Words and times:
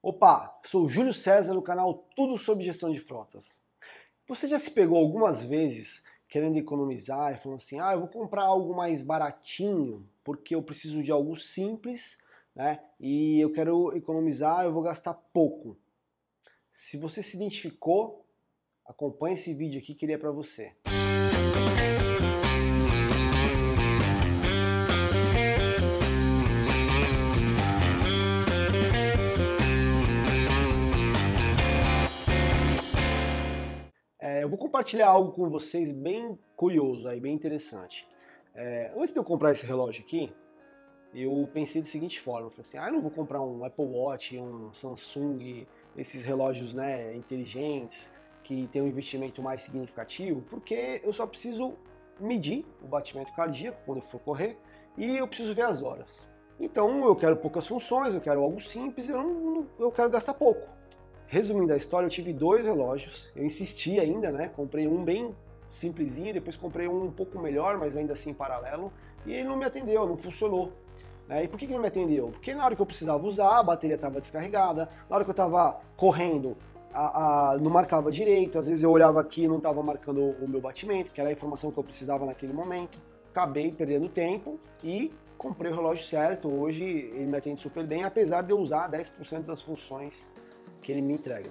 Opa, 0.00 0.60
sou 0.64 0.88
Júlio 0.88 1.12
César 1.12 1.54
do 1.54 1.62
canal 1.62 2.06
Tudo 2.14 2.38
sobre 2.38 2.64
Gestão 2.64 2.92
de 2.92 3.00
Frotas. 3.00 3.60
Você 4.28 4.46
já 4.46 4.56
se 4.56 4.70
pegou 4.70 4.96
algumas 4.96 5.42
vezes 5.42 6.04
querendo 6.28 6.56
economizar 6.56 7.34
e 7.34 7.36
falando 7.36 7.58
assim: 7.58 7.80
ah, 7.80 7.94
eu 7.94 8.00
vou 8.00 8.08
comprar 8.08 8.42
algo 8.42 8.76
mais 8.76 9.02
baratinho 9.02 10.08
porque 10.22 10.54
eu 10.54 10.62
preciso 10.62 11.02
de 11.02 11.10
algo 11.10 11.36
simples 11.36 12.22
né, 12.54 12.80
e 13.00 13.40
eu 13.40 13.52
quero 13.52 13.96
economizar, 13.96 14.64
eu 14.64 14.72
vou 14.72 14.82
gastar 14.82 15.14
pouco. 15.14 15.76
Se 16.70 16.96
você 16.96 17.20
se 17.20 17.36
identificou, 17.36 18.24
acompanhe 18.86 19.34
esse 19.34 19.52
vídeo 19.52 19.80
aqui 19.80 19.96
que 19.96 20.06
ele 20.06 20.12
é 20.12 20.18
para 20.18 20.30
você. 20.30 20.76
Eu 34.20 34.48
vou 34.48 34.58
compartilhar 34.58 35.08
algo 35.08 35.32
com 35.32 35.48
vocês 35.48 35.92
bem 35.92 36.38
curioso, 36.56 37.08
aí, 37.08 37.20
bem 37.20 37.34
interessante. 37.34 38.06
É, 38.54 38.92
antes 38.96 39.12
de 39.12 39.18
eu 39.18 39.24
comprar 39.24 39.52
esse 39.52 39.64
relógio 39.64 40.02
aqui, 40.02 40.32
eu 41.14 41.48
pensei 41.52 41.80
da 41.80 41.88
seguinte 41.88 42.20
forma, 42.20 42.46
eu 42.46 42.50
falei 42.50 42.62
assim, 42.68 42.78
ah, 42.78 42.88
eu 42.88 42.92
não 42.92 43.00
vou 43.00 43.10
comprar 43.10 43.40
um 43.40 43.64
Apple 43.64 43.84
Watch, 43.84 44.38
um 44.38 44.72
Samsung, 44.74 45.66
esses 45.96 46.24
relógios 46.24 46.74
né, 46.74 47.14
inteligentes, 47.14 48.12
que 48.42 48.66
tem 48.68 48.82
um 48.82 48.86
investimento 48.86 49.42
mais 49.42 49.62
significativo, 49.62 50.42
porque 50.42 51.00
eu 51.04 51.12
só 51.12 51.26
preciso 51.26 51.74
medir 52.18 52.66
o 52.82 52.86
batimento 52.88 53.32
cardíaco 53.34 53.78
quando 53.86 53.98
eu 53.98 54.02
for 54.02 54.18
correr 54.20 54.58
e 54.96 55.16
eu 55.16 55.28
preciso 55.28 55.54
ver 55.54 55.62
as 55.62 55.82
horas. 55.82 56.26
Então 56.58 57.04
eu 57.04 57.14
quero 57.14 57.36
poucas 57.36 57.66
funções, 57.66 58.14
eu 58.14 58.20
quero 58.20 58.42
algo 58.42 58.60
simples, 58.60 59.08
eu, 59.08 59.22
não, 59.22 59.66
eu 59.78 59.92
quero 59.92 60.10
gastar 60.10 60.34
pouco. 60.34 60.68
Resumindo 61.28 61.74
a 61.74 61.76
história, 61.76 62.06
eu 62.06 62.10
tive 62.10 62.32
dois 62.32 62.64
relógios, 62.64 63.28
eu 63.36 63.44
insisti 63.44 64.00
ainda, 64.00 64.32
né? 64.32 64.50
Comprei 64.56 64.88
um 64.88 65.04
bem 65.04 65.34
simplesinho, 65.66 66.32
depois 66.32 66.56
comprei 66.56 66.88
um 66.88 67.04
um 67.04 67.10
pouco 67.10 67.38
melhor, 67.38 67.76
mas 67.76 67.96
ainda 67.96 68.14
assim 68.14 68.32
paralelo, 68.32 68.90
e 69.26 69.34
ele 69.34 69.46
não 69.46 69.56
me 69.56 69.66
atendeu, 69.66 70.06
não 70.06 70.16
funcionou. 70.16 70.72
Né? 71.28 71.44
E 71.44 71.48
por 71.48 71.58
que, 71.58 71.66
que 71.66 71.72
não 71.74 71.80
me 71.80 71.88
atendeu? 71.88 72.28
Porque 72.28 72.54
na 72.54 72.64
hora 72.64 72.74
que 72.74 72.80
eu 72.80 72.86
precisava 72.86 73.26
usar, 73.26 73.58
a 73.58 73.62
bateria 73.62 73.96
estava 73.96 74.18
descarregada, 74.18 74.88
na 75.08 75.16
hora 75.16 75.24
que 75.24 75.30
eu 75.30 75.32
estava 75.32 75.78
correndo, 75.94 76.56
a, 76.94 77.52
a, 77.52 77.58
não 77.58 77.70
marcava 77.70 78.10
direito, 78.10 78.58
às 78.58 78.66
vezes 78.66 78.82
eu 78.82 78.90
olhava 78.90 79.20
aqui 79.20 79.44
e 79.44 79.48
não 79.48 79.58
estava 79.58 79.82
marcando 79.82 80.22
o, 80.22 80.44
o 80.44 80.48
meu 80.48 80.62
batimento, 80.62 81.10
que 81.10 81.20
era 81.20 81.28
a 81.28 81.32
informação 81.32 81.70
que 81.70 81.78
eu 81.78 81.84
precisava 81.84 82.24
naquele 82.24 82.54
momento. 82.54 82.98
Acabei 83.38 83.70
perdendo 83.70 84.08
tempo 84.08 84.58
e 84.82 85.12
comprei 85.36 85.70
o 85.70 85.74
relógio 85.76 86.04
certo. 86.04 86.48
Hoje 86.48 86.82
ele 86.82 87.26
me 87.26 87.36
atende 87.36 87.60
super 87.60 87.86
bem, 87.86 88.02
apesar 88.02 88.42
de 88.42 88.50
eu 88.50 88.58
usar 88.58 88.90
10% 88.90 89.42
das 89.42 89.62
funções 89.62 90.28
que 90.82 90.90
ele 90.90 91.00
me 91.00 91.12
entrega. 91.12 91.48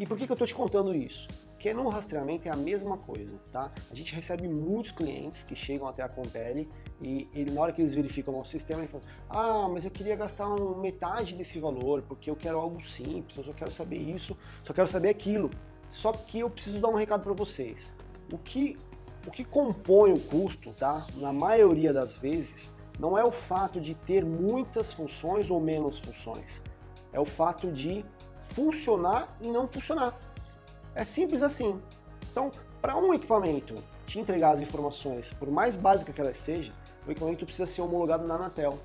E 0.00 0.04
por 0.04 0.18
que, 0.18 0.26
que 0.26 0.32
eu 0.32 0.34
estou 0.34 0.48
te 0.48 0.54
contando 0.54 0.92
isso? 0.92 1.28
Porque 1.52 1.72
no 1.72 1.88
rastreamento 1.88 2.48
é 2.48 2.50
a 2.50 2.56
mesma 2.56 2.96
coisa, 2.98 3.38
tá? 3.52 3.70
A 3.88 3.94
gente 3.94 4.12
recebe 4.16 4.48
muitos 4.48 4.90
clientes 4.90 5.44
que 5.44 5.54
chegam 5.54 5.86
até 5.86 6.02
a 6.02 6.08
Compele 6.08 6.68
e 7.00 7.28
na 7.52 7.60
hora 7.60 7.72
que 7.72 7.80
eles 7.80 7.94
verificam 7.94 8.34
o 8.34 8.38
nosso 8.38 8.50
sistema, 8.50 8.80
eles 8.80 8.90
falam: 8.90 9.06
Ah, 9.30 9.68
mas 9.72 9.84
eu 9.84 9.92
queria 9.92 10.16
gastar 10.16 10.48
um, 10.48 10.80
metade 10.80 11.36
desse 11.36 11.60
valor 11.60 12.02
porque 12.02 12.28
eu 12.28 12.34
quero 12.34 12.58
algo 12.58 12.84
simples, 12.84 13.38
eu 13.38 13.44
só 13.44 13.52
quero 13.52 13.70
saber 13.70 13.98
isso, 13.98 14.36
só 14.64 14.72
quero 14.72 14.88
saber 14.88 15.10
aquilo. 15.10 15.50
Só 15.92 16.10
que 16.10 16.40
eu 16.40 16.50
preciso 16.50 16.80
dar 16.80 16.88
um 16.88 16.96
recado 16.96 17.22
para 17.22 17.32
vocês. 17.32 17.94
O 18.32 18.38
que, 18.38 18.76
o 19.26 19.30
que 19.30 19.44
compõe 19.44 20.12
o 20.12 20.20
custo, 20.20 20.72
tá? 20.72 21.06
Na 21.16 21.32
maioria 21.32 21.92
das 21.92 22.12
vezes, 22.14 22.74
não 22.98 23.16
é 23.16 23.24
o 23.24 23.32
fato 23.32 23.80
de 23.80 23.94
ter 23.94 24.24
muitas 24.24 24.92
funções 24.92 25.50
ou 25.50 25.60
menos 25.60 25.98
funções. 25.98 26.62
É 27.12 27.20
o 27.20 27.24
fato 27.24 27.70
de 27.70 28.04
funcionar 28.54 29.36
e 29.40 29.48
não 29.48 29.66
funcionar. 29.66 30.18
É 30.94 31.04
simples 31.04 31.42
assim. 31.42 31.80
Então, 32.30 32.50
para 32.80 32.96
um 32.96 33.14
equipamento 33.14 33.74
te 34.06 34.18
entregar 34.18 34.54
as 34.54 34.60
informações, 34.60 35.32
por 35.32 35.50
mais 35.50 35.76
básica 35.76 36.12
que 36.12 36.20
elas 36.20 36.36
sejam, 36.36 36.74
o 37.06 37.10
equipamento 37.10 37.44
precisa 37.44 37.66
ser 37.66 37.82
homologado 37.82 38.26
na 38.26 38.34
Anatel. 38.34 38.78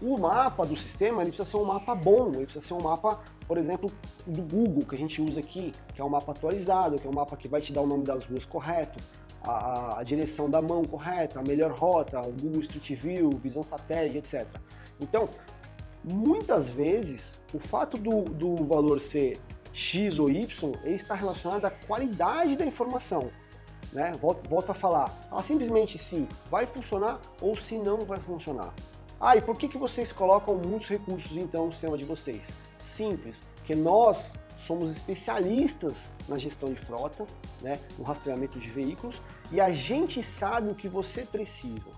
O 0.00 0.16
mapa 0.16 0.64
do 0.64 0.76
sistema 0.76 1.22
ele 1.22 1.30
precisa 1.30 1.48
ser 1.48 1.56
um 1.58 1.64
mapa 1.64 1.94
bom, 1.94 2.28
ele 2.28 2.44
precisa 2.44 2.64
ser 2.64 2.74
um 2.74 2.80
mapa, 2.80 3.20
por 3.50 3.58
exemplo, 3.58 3.90
do 4.24 4.42
Google, 4.42 4.84
que 4.86 4.94
a 4.94 4.98
gente 4.98 5.20
usa 5.20 5.40
aqui, 5.40 5.72
que 5.92 6.00
é 6.00 6.04
um 6.04 6.08
mapa 6.08 6.30
atualizado, 6.30 6.94
que 7.00 7.04
é 7.04 7.10
um 7.10 7.12
mapa 7.12 7.36
que 7.36 7.48
vai 7.48 7.60
te 7.60 7.72
dar 7.72 7.80
o 7.80 7.86
nome 7.86 8.04
das 8.04 8.24
ruas 8.24 8.44
correto, 8.44 9.02
a, 9.42 9.98
a 9.98 10.02
direção 10.04 10.48
da 10.48 10.62
mão 10.62 10.84
correta, 10.84 11.40
a 11.40 11.42
melhor 11.42 11.72
rota, 11.72 12.20
o 12.20 12.30
Google 12.30 12.60
Street 12.60 12.92
View, 13.00 13.30
visão 13.42 13.64
satélite, 13.64 14.18
etc. 14.18 14.46
Então, 15.00 15.28
Muitas 16.02 16.70
vezes, 16.70 17.38
o 17.52 17.58
fato 17.58 17.98
do, 17.98 18.22
do 18.22 18.64
valor 18.64 19.00
ser 19.00 19.38
X 19.72 20.18
ou 20.18 20.30
Y 20.30 20.72
está 20.84 21.14
relacionado 21.14 21.64
à 21.66 21.70
qualidade 21.70 22.56
da 22.56 22.64
informação. 22.64 23.30
Né? 23.92 24.12
Volto, 24.18 24.48
volto 24.48 24.70
a 24.70 24.74
falar, 24.74 25.12
ah, 25.30 25.42
simplesmente 25.42 25.98
se 25.98 26.26
vai 26.50 26.64
funcionar 26.64 27.20
ou 27.42 27.54
se 27.54 27.76
não 27.76 27.98
vai 27.98 28.18
funcionar. 28.18 28.72
Ah, 29.20 29.36
e 29.36 29.42
por 29.42 29.58
que, 29.58 29.68
que 29.68 29.76
vocês 29.76 30.10
colocam 30.10 30.54
muitos 30.54 30.88
recursos 30.88 31.36
então 31.36 31.66
no 31.66 31.72
sistema 31.72 31.98
de 31.98 32.04
vocês? 32.04 32.48
Simples, 32.90 33.40
porque 33.56 33.74
nós 33.74 34.36
somos 34.58 34.90
especialistas 34.90 36.12
na 36.28 36.36
gestão 36.36 36.72
de 36.72 36.80
frota, 36.80 37.24
né, 37.62 37.78
no 37.96 38.04
rastreamento 38.04 38.58
de 38.58 38.68
veículos, 38.68 39.22
e 39.50 39.60
a 39.60 39.72
gente 39.72 40.22
sabe 40.22 40.70
o 40.70 40.74
que 40.74 40.88
você 40.88 41.22
precisa. 41.22 41.90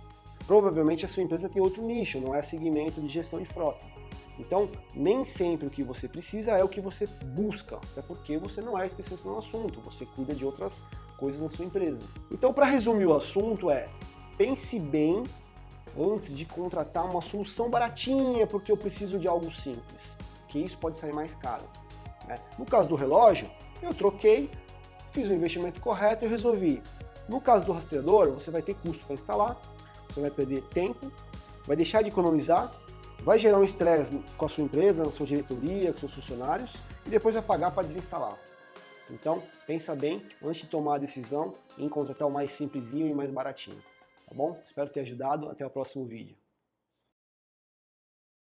Provavelmente 0.46 1.04
a 1.06 1.08
sua 1.08 1.22
empresa 1.22 1.48
tem 1.48 1.62
outro 1.62 1.82
nicho, 1.82 2.20
não 2.20 2.34
é 2.34 2.42
segmento 2.42 3.00
de 3.00 3.08
gestão 3.08 3.40
de 3.40 3.46
frota. 3.46 3.84
Então, 4.38 4.68
nem 4.94 5.24
sempre 5.24 5.66
o 5.66 5.70
que 5.70 5.82
você 5.82 6.08
precisa 6.08 6.52
é 6.52 6.64
o 6.64 6.68
que 6.68 6.80
você 6.80 7.06
busca, 7.06 7.76
até 7.76 8.02
porque 8.02 8.36
você 8.38 8.60
não 8.60 8.78
é 8.78 8.86
especialista 8.86 9.28
no 9.28 9.38
assunto, 9.38 9.80
você 9.80 10.04
cuida 10.04 10.34
de 10.34 10.44
outras 10.44 10.84
coisas 11.18 11.40
na 11.40 11.48
sua 11.48 11.64
empresa. 11.64 12.04
Então, 12.30 12.52
para 12.52 12.66
resumir 12.66 13.06
o 13.06 13.14
assunto, 13.14 13.70
é 13.70 13.88
pense 14.36 14.78
bem 14.78 15.24
antes 15.98 16.36
de 16.36 16.44
contratar 16.44 17.04
uma 17.04 17.22
solução 17.22 17.70
baratinha, 17.70 18.46
porque 18.46 18.72
eu 18.72 18.76
preciso 18.76 19.18
de 19.18 19.28
algo 19.28 19.52
simples, 19.52 20.16
que 20.52 20.60
isso 20.60 20.78
pode 20.78 20.96
sair 20.96 21.14
mais 21.14 21.34
caro. 21.34 21.64
Né? 22.28 22.36
No 22.58 22.64
caso 22.64 22.88
do 22.88 22.94
relógio, 22.94 23.50
eu 23.82 23.92
troquei, 23.92 24.50
fiz 25.10 25.28
o 25.28 25.32
investimento 25.32 25.80
correto 25.80 26.24
e 26.24 26.28
resolvi. 26.28 26.80
No 27.28 27.40
caso 27.40 27.64
do 27.64 27.72
rastreador, 27.72 28.30
você 28.32 28.50
vai 28.50 28.62
ter 28.62 28.74
custo 28.74 29.04
para 29.06 29.14
instalar, 29.14 29.60
você 30.08 30.20
vai 30.20 30.30
perder 30.30 30.62
tempo, 30.68 31.10
vai 31.66 31.76
deixar 31.76 32.02
de 32.02 32.10
economizar 32.10 32.70
vai 33.22 33.38
gerar 33.38 33.58
um 33.58 33.62
estresse 33.62 34.20
com 34.36 34.46
a 34.46 34.48
sua 34.48 34.64
empresa, 34.64 35.04
na 35.04 35.10
sua 35.10 35.26
diretoria, 35.26 35.92
com 35.92 35.98
seus 36.00 36.14
funcionários 36.14 36.74
e 37.06 37.10
depois 37.10 37.34
vai 37.34 37.42
pagar 37.42 37.70
para 37.70 37.86
desinstalar. 37.86 38.38
Então, 39.10 39.42
pensa 39.66 39.94
bem 39.94 40.26
antes 40.42 40.62
de 40.62 40.68
tomar 40.68 40.96
a 40.96 40.98
decisão 40.98 41.54
em 41.78 41.88
contratar 41.88 42.26
o 42.26 42.30
mais 42.30 42.52
simplesinho 42.52 43.08
e 43.08 43.14
mais 43.14 43.30
baratinho. 43.30 43.82
Tá 44.28 44.34
bom? 44.34 44.60
Espero 44.64 44.90
ter 44.90 45.00
ajudado. 45.00 45.48
Até 45.48 45.64
o 45.66 45.70
próximo 45.70 46.04
vídeo. 46.04 46.41